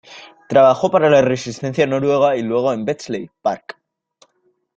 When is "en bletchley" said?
2.73-3.29